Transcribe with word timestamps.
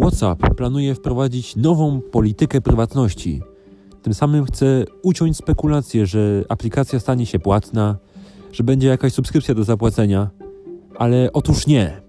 WhatsApp 0.00 0.54
planuje 0.56 0.94
wprowadzić 0.94 1.56
nową 1.56 2.00
politykę 2.00 2.60
prywatności. 2.60 3.42
Tym 4.02 4.14
samym 4.14 4.44
chce 4.44 4.84
uciąć 5.02 5.36
spekulacje, 5.36 6.06
że 6.06 6.44
aplikacja 6.48 7.00
stanie 7.00 7.26
się 7.26 7.38
płatna, 7.38 7.96
że 8.52 8.64
będzie 8.64 8.88
jakaś 8.88 9.12
subskrypcja 9.12 9.54
do 9.54 9.64
zapłacenia. 9.64 10.30
Ale 10.98 11.30
otóż 11.32 11.66
nie. 11.66 12.00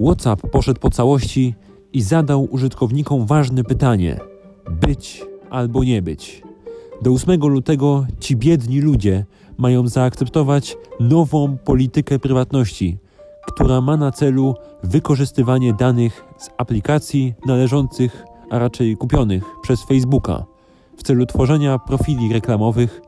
WhatsApp 0.00 0.50
poszedł 0.50 0.80
po 0.80 0.90
całości 0.90 1.54
i 1.92 2.02
zadał 2.02 2.48
użytkownikom 2.50 3.26
ważne 3.26 3.64
pytanie: 3.64 4.20
być 4.70 5.24
albo 5.50 5.84
nie 5.84 6.02
być. 6.02 6.42
Do 7.02 7.10
8 7.12 7.40
lutego 7.40 8.06
ci 8.20 8.36
biedni 8.36 8.80
ludzie 8.80 9.24
mają 9.58 9.88
zaakceptować 9.88 10.76
nową 11.00 11.58
politykę 11.58 12.18
prywatności, 12.18 12.98
która 13.54 13.80
ma 13.80 13.96
na 13.96 14.12
celu 14.12 14.54
wykorzystywanie 14.82 15.74
danych 15.74 16.24
z 16.38 16.50
aplikacji 16.58 17.34
należących, 17.46 18.24
a 18.50 18.58
raczej 18.58 18.96
kupionych 18.96 19.44
przez 19.62 19.82
Facebooka 19.82 20.44
w 20.96 21.02
celu 21.02 21.26
tworzenia 21.26 21.78
profili 21.78 22.32
reklamowych 22.32 23.00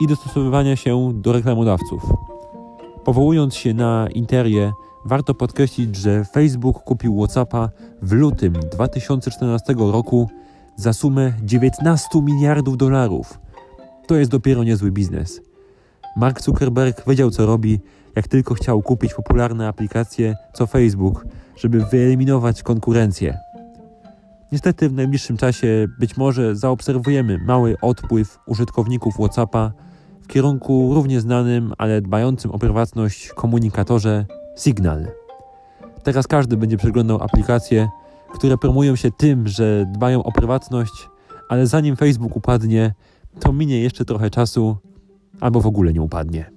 i 0.00 0.06
dostosowywania 0.06 0.76
się 0.76 1.12
do 1.14 1.32
reklamodawców. 1.32 2.02
Powołując 3.04 3.54
się 3.54 3.74
na 3.74 4.08
Interię, 4.14 4.72
warto 5.04 5.34
podkreślić, 5.34 5.96
że 5.96 6.24
Facebook 6.24 6.82
kupił 6.82 7.16
WhatsAppa 7.16 7.70
w 8.02 8.12
lutym 8.12 8.52
2014 8.52 9.74
roku 9.78 10.30
za 10.76 10.92
sumę 10.92 11.32
19 11.42 12.22
miliardów 12.22 12.76
dolarów. 12.76 13.38
To 14.06 14.16
jest 14.16 14.30
dopiero 14.30 14.64
niezły 14.64 14.90
biznes. 14.90 15.45
Mark 16.16 16.42
Zuckerberg 16.42 17.02
wiedział, 17.06 17.30
co 17.30 17.46
robi, 17.46 17.80
jak 18.16 18.28
tylko 18.28 18.54
chciał 18.54 18.82
kupić 18.82 19.14
popularne 19.14 19.68
aplikacje 19.68 20.36
co 20.52 20.66
Facebook, 20.66 21.26
żeby 21.56 21.84
wyeliminować 21.84 22.62
konkurencję. 22.62 23.38
Niestety 24.52 24.88
w 24.88 24.92
najbliższym 24.92 25.36
czasie 25.36 25.86
być 25.98 26.16
może 26.16 26.56
zaobserwujemy 26.56 27.38
mały 27.38 27.76
odpływ 27.82 28.38
użytkowników 28.46 29.14
WhatsAppa 29.14 29.72
w 30.22 30.26
kierunku 30.26 30.94
równie 30.94 31.20
znanym, 31.20 31.72
ale 31.78 32.00
dbającym 32.00 32.50
o 32.50 32.58
prywatność 32.58 33.28
komunikatorze 33.28 34.26
Signal. 34.58 35.06
Teraz 36.02 36.26
każdy 36.26 36.56
będzie 36.56 36.76
przeglądał 36.76 37.22
aplikacje, 37.22 37.88
które 38.34 38.58
promują 38.58 38.96
się 38.96 39.10
tym, 39.10 39.48
że 39.48 39.86
dbają 39.94 40.22
o 40.22 40.32
prywatność, 40.32 41.08
ale 41.48 41.66
zanim 41.66 41.96
Facebook 41.96 42.36
upadnie, 42.36 42.94
to 43.40 43.52
minie 43.52 43.80
jeszcze 43.80 44.04
trochę 44.04 44.30
czasu, 44.30 44.76
albo 45.40 45.60
w 45.60 45.66
ogóle 45.66 45.92
nie 45.92 46.02
upadnie. 46.02 46.55